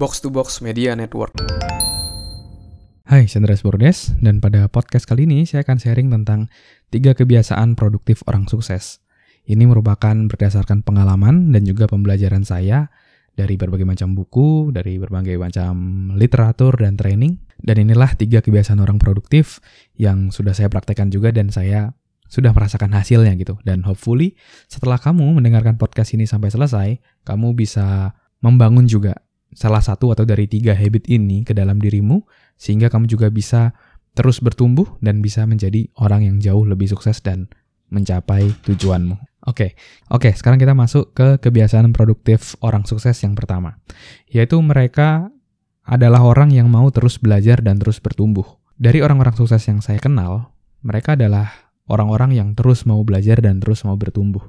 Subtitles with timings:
[0.00, 1.36] Box to Box Media Network.
[3.04, 6.48] Hai, Chandra Bordes, dan pada podcast kali ini saya akan sharing tentang
[6.88, 9.04] tiga kebiasaan produktif orang sukses.
[9.44, 12.88] Ini merupakan berdasarkan pengalaman dan juga pembelajaran saya
[13.36, 15.74] dari berbagai macam buku, dari berbagai macam
[16.16, 17.36] literatur dan training.
[17.60, 19.60] Dan inilah tiga kebiasaan orang produktif
[20.00, 21.92] yang sudah saya praktekkan juga dan saya
[22.32, 23.60] sudah merasakan hasilnya gitu.
[23.68, 24.32] Dan hopefully
[24.64, 26.88] setelah kamu mendengarkan podcast ini sampai selesai,
[27.28, 32.22] kamu bisa membangun juga salah satu atau dari tiga habit ini ke dalam dirimu,
[32.54, 33.74] sehingga kamu juga bisa
[34.14, 37.46] terus bertumbuh dan bisa menjadi orang yang jauh lebih sukses dan
[37.90, 39.16] mencapai tujuanmu.
[39.16, 39.70] Oke, okay.
[40.12, 40.28] oke.
[40.28, 43.80] Okay, sekarang kita masuk ke kebiasaan produktif orang sukses yang pertama,
[44.28, 45.32] yaitu mereka
[45.88, 48.46] adalah orang yang mau terus belajar dan terus bertumbuh.
[48.80, 53.82] Dari orang-orang sukses yang saya kenal, mereka adalah orang-orang yang terus mau belajar dan terus
[53.82, 54.44] mau bertumbuh.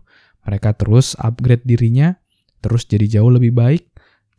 [0.45, 2.19] Mereka terus upgrade dirinya,
[2.61, 3.90] terus jadi jauh lebih baik,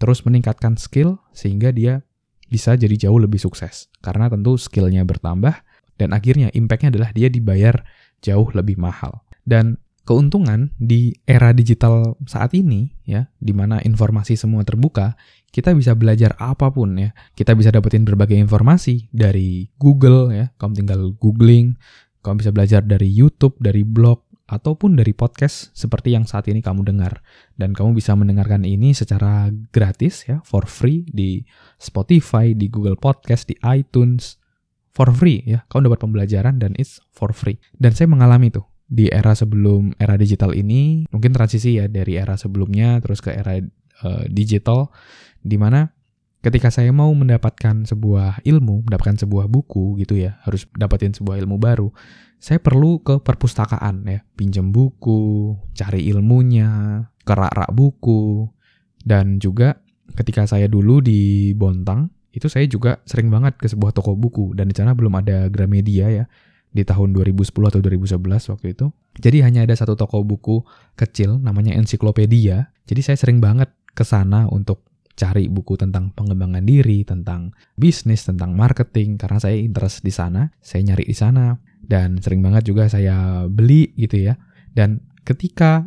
[0.02, 2.02] terus meningkatkan skill sehingga dia
[2.50, 3.86] bisa jadi jauh lebih sukses.
[4.02, 5.54] Karena tentu skillnya bertambah
[5.94, 7.86] dan akhirnya impactnya adalah dia dibayar
[8.18, 9.22] jauh lebih mahal.
[9.46, 15.14] Dan keuntungan di era digital saat ini ya, di mana informasi semua terbuka,
[15.54, 17.14] kita bisa belajar apa pun ya.
[17.38, 21.78] Kita bisa dapetin berbagai informasi dari Google ya, kamu tinggal googling,
[22.26, 26.84] kamu bisa belajar dari YouTube, dari blog, ataupun dari podcast seperti yang saat ini kamu
[26.84, 27.24] dengar.
[27.56, 31.40] Dan kamu bisa mendengarkan ini secara gratis ya, for free di
[31.80, 34.36] Spotify, di Google Podcast, di iTunes,
[34.92, 35.64] for free ya.
[35.72, 37.56] Kamu dapat pembelajaran dan it's for free.
[37.72, 42.36] Dan saya mengalami tuh di era sebelum era digital ini, mungkin transisi ya dari era
[42.36, 43.56] sebelumnya terus ke era
[44.04, 44.92] uh, digital,
[45.40, 45.88] di mana
[46.42, 51.56] ketika saya mau mendapatkan sebuah ilmu, mendapatkan sebuah buku gitu ya, harus dapatin sebuah ilmu
[51.56, 51.88] baru,
[52.42, 58.50] saya perlu ke perpustakaan ya, pinjam buku, cari ilmunya, kerak-rak buku,
[59.06, 59.78] dan juga
[60.18, 64.66] ketika saya dulu di Bontang, itu saya juga sering banget ke sebuah toko buku, dan
[64.66, 66.24] di sana belum ada Gramedia ya,
[66.74, 68.90] di tahun 2010 atau 2011 waktu itu.
[69.20, 70.64] Jadi hanya ada satu toko buku
[70.96, 72.72] kecil namanya Ensiklopedia.
[72.88, 78.56] Jadi saya sering banget ke sana untuk cari buku tentang pengembangan diri, tentang bisnis, tentang
[78.56, 83.46] marketing karena saya interest di sana, saya nyari di sana dan sering banget juga saya
[83.46, 84.34] beli gitu ya.
[84.72, 85.84] Dan ketika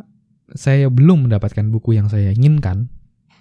[0.54, 2.94] saya belum mendapatkan buku yang saya inginkan,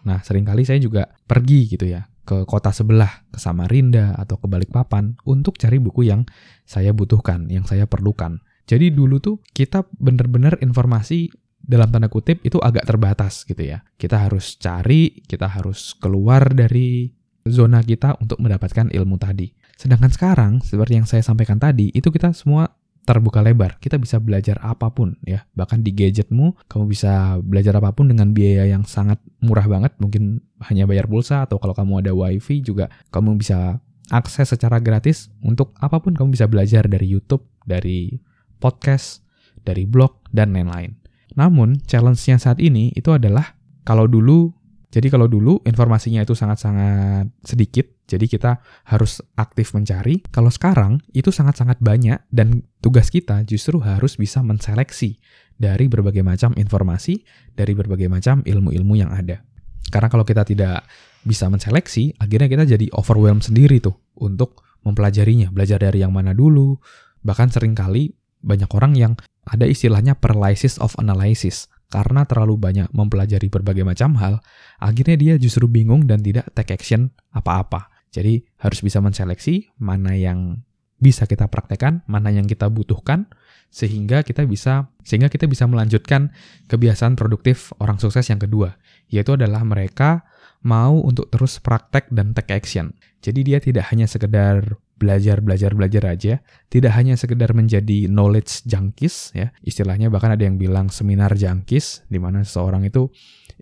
[0.08, 4.48] nah sering kali saya juga pergi gitu ya ke kota sebelah, ke Samarinda atau ke
[4.48, 6.24] Balikpapan untuk cari buku yang
[6.64, 8.40] saya butuhkan, yang saya perlukan.
[8.64, 11.28] Jadi dulu tuh kita bener-bener informasi
[11.64, 13.80] dalam tanda kutip itu agak terbatas gitu ya.
[13.96, 17.08] Kita harus cari, kita harus keluar dari
[17.44, 19.52] zona kita untuk mendapatkan ilmu tadi.
[19.74, 22.70] Sedangkan sekarang, seperti yang saya sampaikan tadi, itu kita semua
[23.04, 23.76] terbuka lebar.
[23.78, 25.44] Kita bisa belajar apa pun ya.
[25.52, 29.92] Bahkan di gadgetmu, kamu bisa belajar apa pun dengan biaya yang sangat murah banget.
[30.00, 35.32] Mungkin hanya bayar pulsa atau kalau kamu ada wifi juga kamu bisa akses secara gratis
[35.44, 38.20] untuk apa pun kamu bisa belajar dari YouTube, dari
[38.56, 39.20] podcast,
[39.64, 41.03] dari blog, dan lain-lain.
[41.34, 44.54] Namun, challenge-nya saat ini itu adalah kalau dulu,
[44.90, 50.22] jadi kalau dulu informasinya itu sangat-sangat sedikit, jadi kita harus aktif mencari.
[50.30, 55.18] Kalau sekarang itu sangat-sangat banyak dan tugas kita justru harus bisa menseleksi
[55.58, 59.42] dari berbagai macam informasi, dari berbagai macam ilmu-ilmu yang ada.
[59.90, 60.86] Karena kalau kita tidak
[61.24, 66.76] bisa menseleksi, akhirnya kita jadi overwhelmed sendiri tuh untuk mempelajarinya, belajar dari yang mana dulu.
[67.24, 68.12] Bahkan sering kali
[68.44, 69.12] banyak orang yang
[69.48, 71.72] ada istilahnya paralysis of analysis.
[71.88, 74.42] Karena terlalu banyak mempelajari berbagai macam hal,
[74.82, 77.88] akhirnya dia justru bingung dan tidak take action apa-apa.
[78.10, 80.62] Jadi harus bisa menseleksi mana yang
[80.98, 83.30] bisa kita praktekkan, mana yang kita butuhkan,
[83.74, 86.30] sehingga kita bisa sehingga kita bisa melanjutkan
[86.70, 88.78] kebiasaan produktif orang sukses yang kedua,
[89.10, 90.24] yaitu adalah mereka
[90.64, 92.96] mau untuk terus praktek dan take action.
[93.20, 96.40] Jadi dia tidak hanya sekedar belajar belajar belajar aja.
[96.70, 99.50] Tidak hanya sekedar menjadi knowledge junkies ya.
[99.62, 103.10] Istilahnya bahkan ada yang bilang seminar junkies di mana seseorang itu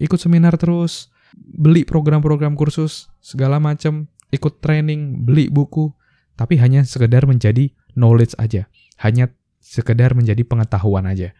[0.00, 5.92] ikut seminar terus beli program-program kursus segala macam ikut training beli buku
[6.36, 8.68] tapi hanya sekedar menjadi knowledge aja.
[9.00, 9.32] Hanya
[9.62, 11.32] sekedar menjadi pengetahuan aja.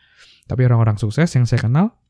[0.46, 2.01] Tapi orang-orang sukses yang saya kenal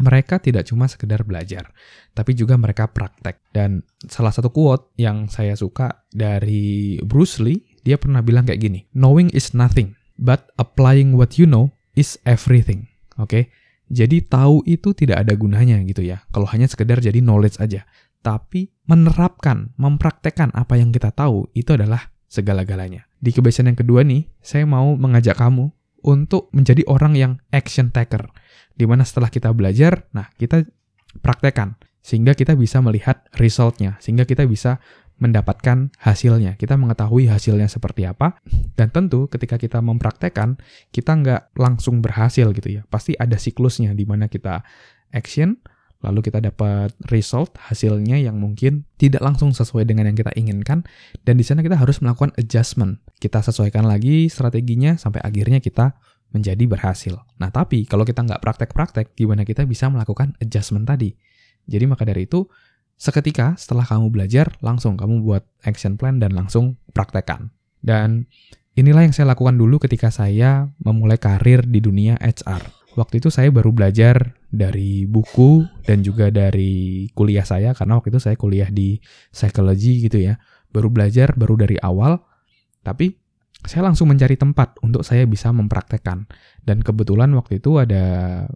[0.00, 1.68] mereka tidak cuma sekedar belajar,
[2.16, 3.38] tapi juga mereka praktek.
[3.52, 8.80] Dan salah satu quote yang saya suka dari Bruce Lee, dia pernah bilang kayak gini,
[8.96, 12.88] knowing is nothing, but applying what you know is everything.
[13.20, 13.42] Oke, okay?
[13.92, 17.84] jadi tahu itu tidak ada gunanya gitu ya, kalau hanya sekedar jadi knowledge aja.
[18.20, 23.08] Tapi menerapkan, mempraktekkan apa yang kita tahu itu adalah segala-galanya.
[23.16, 25.72] Di kebiasaan yang kedua nih, saya mau mengajak kamu
[26.04, 28.30] untuk menjadi orang yang action taker
[28.74, 30.64] Di mana setelah kita belajar, nah kita
[31.20, 31.76] praktekkan.
[32.00, 34.80] sehingga kita bisa melihat resultnya, sehingga kita bisa
[35.20, 36.56] mendapatkan hasilnya.
[36.56, 38.40] Kita mengetahui hasilnya seperti apa,
[38.74, 40.56] dan tentu ketika kita mempraktekkan,
[40.90, 42.82] kita nggak langsung berhasil gitu ya.
[42.88, 44.64] Pasti ada siklusnya di mana kita
[45.12, 45.60] action,
[46.00, 50.84] lalu kita dapat result hasilnya yang mungkin tidak langsung sesuai dengan yang kita inginkan,
[51.28, 53.04] dan di sana kita harus melakukan adjustment.
[53.20, 55.96] Kita sesuaikan lagi strateginya sampai akhirnya kita
[56.30, 57.20] menjadi berhasil.
[57.36, 61.12] Nah, tapi kalau kita nggak praktek-praktek, gimana kita bisa melakukan adjustment tadi?
[61.66, 62.46] Jadi maka dari itu,
[62.96, 67.50] seketika setelah kamu belajar, langsung kamu buat action plan dan langsung praktekkan.
[67.82, 68.30] Dan
[68.78, 72.94] inilah yang saya lakukan dulu ketika saya memulai karir di dunia HR.
[72.98, 78.20] Waktu itu saya baru belajar dari buku dan juga dari kuliah saya, karena waktu itu
[78.20, 78.98] saya kuliah di
[79.30, 80.36] psychology gitu ya.
[80.70, 82.18] Baru belajar, baru dari awal,
[82.82, 83.14] tapi
[83.62, 86.26] saya langsung mencari tempat untuk saya bisa mempraktekkan.
[86.62, 88.46] Dan kebetulan waktu itu ada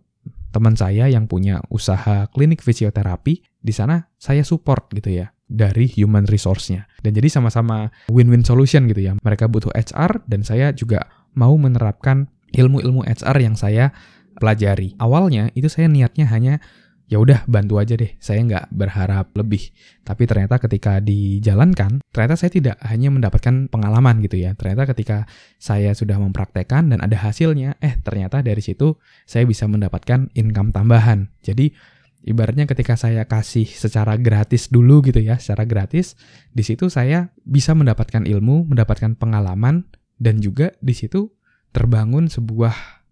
[0.54, 6.24] teman saya yang punya usaha klinik fisioterapi, di sana saya support gitu ya dari human
[6.24, 6.86] resource-nya.
[7.02, 9.12] Dan jadi sama-sama win-win solution gitu ya.
[9.20, 13.90] Mereka butuh HR dan saya juga mau menerapkan ilmu-ilmu HR yang saya
[14.38, 14.98] pelajari.
[14.98, 16.58] Awalnya itu saya niatnya hanya
[17.04, 19.70] ya udah bantu aja deh, saya nggak berharap lebih.
[20.02, 24.56] Tapi ternyata ketika dijalankan, ternyata saya tidak hanya mendapatkan pengalaman gitu ya.
[24.56, 25.28] Ternyata ketika
[25.60, 28.96] saya sudah mempraktekkan dan ada hasilnya, eh ternyata dari situ
[29.28, 31.28] saya bisa mendapatkan income tambahan.
[31.44, 31.76] Jadi
[32.24, 36.16] ibaratnya ketika saya kasih secara gratis dulu gitu ya, secara gratis,
[36.56, 39.84] di situ saya bisa mendapatkan ilmu, mendapatkan pengalaman,
[40.16, 41.28] dan juga di situ
[41.76, 43.04] terbangun sebuah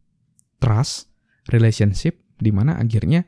[0.62, 1.11] trust,
[1.50, 3.26] relationship, di mana akhirnya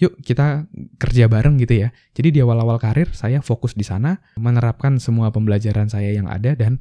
[0.00, 0.64] yuk kita
[0.96, 1.88] kerja bareng gitu ya.
[2.16, 6.80] Jadi di awal-awal karir saya fokus di sana, menerapkan semua pembelajaran saya yang ada dan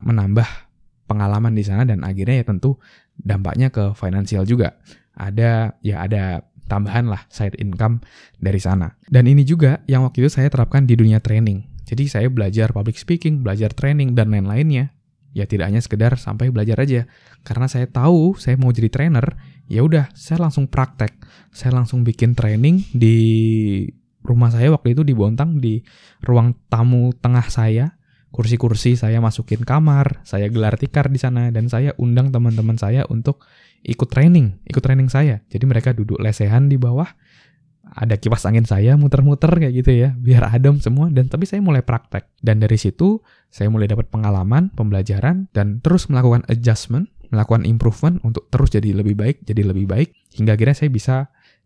[0.00, 0.48] menambah
[1.04, 2.80] pengalaman di sana dan akhirnya ya tentu
[3.20, 4.80] dampaknya ke finansial juga.
[5.14, 8.00] Ada ya ada tambahan lah side income
[8.40, 8.96] dari sana.
[9.06, 11.68] Dan ini juga yang waktu itu saya terapkan di dunia training.
[11.84, 14.96] Jadi saya belajar public speaking, belajar training dan lain-lainnya.
[15.36, 17.04] Ya tidak hanya sekedar sampai belajar aja.
[17.44, 19.36] Karena saya tahu saya mau jadi trainer,
[19.68, 21.16] ya udah saya langsung praktek.
[21.54, 23.16] Saya langsung bikin training di
[24.24, 25.84] rumah saya waktu itu di Bontang di
[26.24, 27.96] ruang tamu tengah saya.
[28.34, 33.46] Kursi-kursi saya masukin kamar saya gelar tikar di sana dan saya undang teman-teman saya untuk
[33.86, 35.46] ikut training ikut training saya.
[35.46, 37.06] Jadi mereka duduk lesehan di bawah.
[37.94, 41.06] Ada kipas angin saya muter-muter kayak gitu ya biar adem semua.
[41.14, 42.26] Dan tapi saya mulai praktek.
[42.42, 43.22] Dan dari situ
[43.54, 49.18] saya mulai dapat pengalaman pembelajaran dan terus melakukan adjustment melakukan improvement untuk terus jadi lebih
[49.18, 51.16] baik, jadi lebih baik, hingga akhirnya saya bisa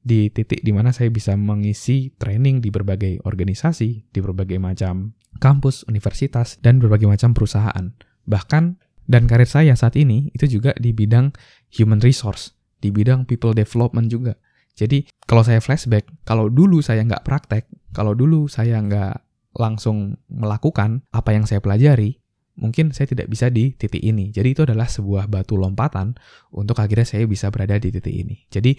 [0.00, 5.84] di titik di mana saya bisa mengisi training di berbagai organisasi, di berbagai macam kampus,
[5.84, 7.92] universitas, dan berbagai macam perusahaan.
[8.24, 8.64] Bahkan,
[9.08, 11.32] dan karir saya saat ini itu juga di bidang
[11.72, 14.36] human resource, di bidang people development juga.
[14.78, 19.26] Jadi, kalau saya flashback, kalau dulu saya nggak praktek, kalau dulu saya nggak
[19.58, 22.20] langsung melakukan apa yang saya pelajari,
[22.58, 24.34] mungkin saya tidak bisa di titik ini.
[24.34, 26.18] Jadi itu adalah sebuah batu lompatan
[26.50, 28.44] untuk akhirnya saya bisa berada di titik ini.
[28.50, 28.74] Jadi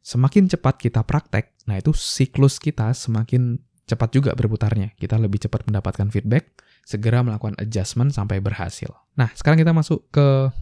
[0.00, 4.94] semakin cepat kita praktek, nah itu siklus kita semakin cepat juga berputarnya.
[4.94, 6.54] Kita lebih cepat mendapatkan feedback,
[6.86, 8.90] segera melakukan adjustment sampai berhasil.
[9.18, 10.54] Nah, sekarang kita masuk ke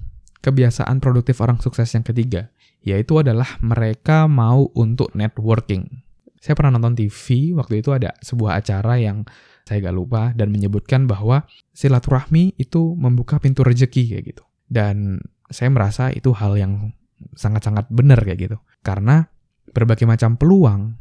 [0.45, 2.53] kebiasaan produktif orang sukses yang ketiga,
[2.85, 6.05] yaitu adalah mereka mau untuk networking.
[6.37, 9.25] Saya pernah nonton TV, waktu itu ada sebuah acara yang
[9.65, 14.45] saya gak lupa, dan menyebutkan bahwa silaturahmi itu membuka pintu rejeki kayak gitu.
[14.69, 16.93] Dan saya merasa itu hal yang
[17.33, 18.57] sangat-sangat benar kayak gitu.
[18.85, 19.25] Karena
[19.73, 21.01] berbagai macam peluang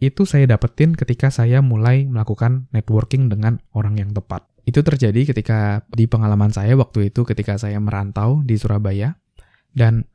[0.00, 4.48] itu saya dapetin ketika saya mulai melakukan networking dengan orang yang tepat.
[4.64, 9.20] Itu terjadi ketika di pengalaman saya waktu itu ketika saya merantau di Surabaya.
[9.70, 10.08] Dan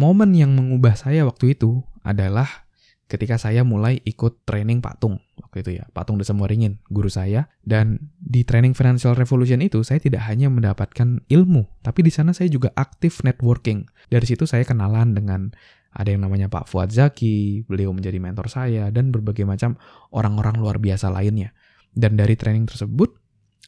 [0.00, 2.66] momen yang mengubah saya waktu itu adalah
[3.06, 5.22] ketika saya mulai ikut training patung
[5.56, 7.48] waktu itu ya, patung desa Muaringin, guru saya.
[7.64, 12.52] Dan di training Financial Revolution itu saya tidak hanya mendapatkan ilmu, tapi di sana saya
[12.52, 13.88] juga aktif networking.
[14.12, 15.56] Dari situ saya kenalan dengan
[15.96, 19.80] ada yang namanya Pak Fuad Zaki, beliau menjadi mentor saya, dan berbagai macam
[20.12, 21.56] orang-orang luar biasa lainnya.
[21.96, 23.16] Dan dari training tersebut,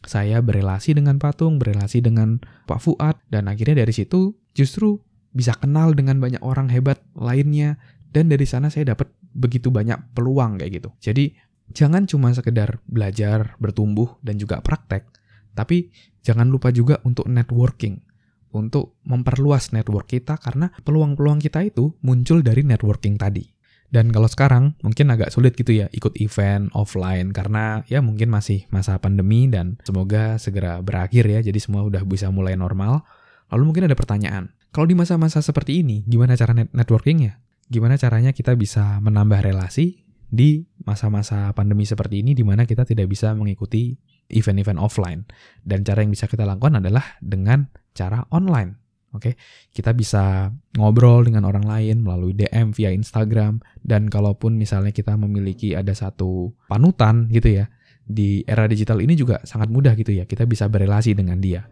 [0.05, 5.01] saya berelasi dengan patung, berelasi dengan Pak Fuad, dan akhirnya dari situ justru
[5.33, 7.81] bisa kenal dengan banyak orang hebat lainnya,
[8.13, 10.91] dan dari sana saya dapat begitu banyak peluang kayak gitu.
[11.01, 11.33] Jadi
[11.73, 15.09] jangan cuma sekedar belajar, bertumbuh, dan juga praktek,
[15.53, 15.91] tapi
[16.23, 18.01] jangan lupa juga untuk networking,
[18.55, 23.45] untuk memperluas network kita karena peluang-peluang kita itu muncul dari networking tadi.
[23.89, 28.69] Dan kalau sekarang mungkin agak sulit gitu ya ikut event offline karena ya mungkin masih
[28.69, 33.09] masa pandemi dan semoga segera berakhir ya jadi semua udah bisa mulai normal.
[33.49, 37.41] Lalu mungkin ada pertanyaan, kalau di masa-masa seperti ini gimana cara net networkingnya?
[37.69, 43.09] gimana caranya kita bisa menambah relasi di masa-masa pandemi seperti ini di mana kita tidak
[43.09, 43.97] bisa mengikuti
[44.29, 45.25] event-event offline.
[45.65, 48.77] Dan cara yang bisa kita lakukan adalah dengan cara online.
[49.17, 49.35] Oke, okay?
[49.73, 55.73] kita bisa ngobrol dengan orang lain melalui DM via Instagram dan kalaupun misalnya kita memiliki
[55.73, 57.73] ada satu panutan gitu ya
[58.05, 61.65] di era digital ini juga sangat mudah gitu ya kita bisa berelasi dengan dia.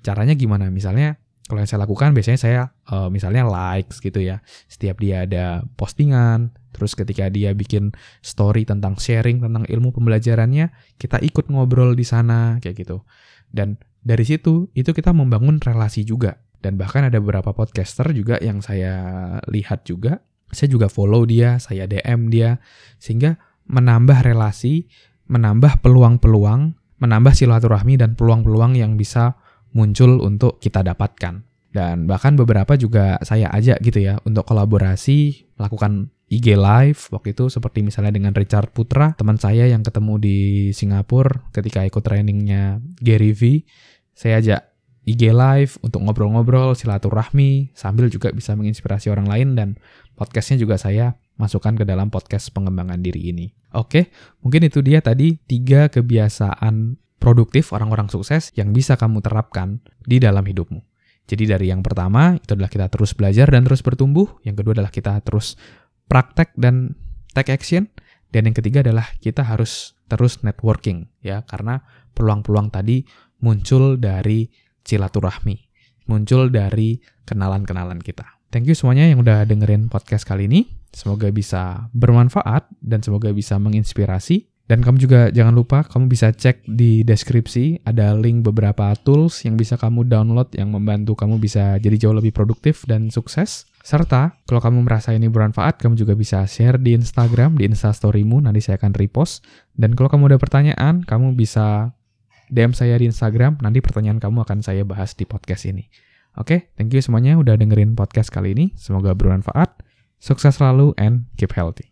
[0.00, 0.72] Caranya gimana?
[0.72, 2.62] Misalnya kalau yang saya lakukan biasanya saya
[2.92, 4.44] uh, misalnya likes gitu ya.
[4.68, 11.18] Setiap dia ada postingan terus ketika dia bikin story tentang sharing tentang ilmu pembelajarannya kita
[11.24, 13.02] ikut ngobrol di sana kayak gitu.
[13.48, 16.36] Dan dari situ itu kita membangun relasi juga.
[16.58, 18.98] Dan bahkan ada beberapa podcaster juga yang saya
[19.46, 22.58] lihat juga, saya juga follow dia, saya DM dia,
[22.98, 23.38] sehingga
[23.70, 24.90] menambah relasi,
[25.30, 29.38] menambah peluang-peluang, menambah silaturahmi dan peluang-peluang yang bisa
[29.72, 31.44] muncul untuk kita dapatkan.
[31.68, 37.48] Dan bahkan beberapa juga saya ajak gitu ya untuk kolaborasi, melakukan IG Live waktu itu
[37.48, 40.38] seperti misalnya dengan Richard Putra, teman saya yang ketemu di
[40.76, 43.64] Singapura ketika ikut trainingnya Gary V.
[44.12, 44.62] Saya ajak
[45.08, 49.68] IG live untuk ngobrol-ngobrol, silaturahmi, sambil juga bisa menginspirasi orang lain dan
[50.20, 53.48] podcastnya juga saya masukkan ke dalam podcast pengembangan diri ini.
[53.72, 54.12] Oke,
[54.44, 60.42] mungkin itu dia tadi tiga kebiasaan produktif orang-orang sukses yang bisa kamu terapkan di dalam
[60.46, 60.80] hidupmu.
[61.28, 64.88] Jadi dari yang pertama itu adalah kita terus belajar dan terus bertumbuh, yang kedua adalah
[64.88, 65.60] kita terus
[66.08, 66.96] praktek dan
[67.36, 67.92] take action,
[68.32, 71.84] dan yang ketiga adalah kita harus terus networking ya karena
[72.16, 73.04] peluang-peluang tadi
[73.44, 74.48] muncul dari
[74.88, 75.56] silaturahmi,
[76.08, 76.96] muncul dari
[77.28, 78.24] kenalan-kenalan kita.
[78.48, 80.64] Thank you semuanya yang udah dengerin podcast kali ini.
[80.88, 84.47] Semoga bisa bermanfaat dan semoga bisa menginspirasi.
[84.68, 89.56] Dan kamu juga jangan lupa kamu bisa cek di deskripsi ada link beberapa tools yang
[89.56, 93.64] bisa kamu download yang membantu kamu bisa jadi jauh lebih produktif dan sukses.
[93.80, 98.60] Serta kalau kamu merasa ini bermanfaat, kamu juga bisa share di Instagram, di Instastorymu, nanti
[98.60, 99.40] saya akan repost.
[99.72, 101.96] Dan kalau kamu ada pertanyaan, kamu bisa
[102.52, 105.88] DM saya di Instagram, nanti pertanyaan kamu akan saya bahas di podcast ini.
[106.36, 108.76] Oke, thank you semuanya udah dengerin podcast kali ini.
[108.76, 109.80] Semoga bermanfaat.
[110.20, 111.88] Sukses selalu and keep healthy.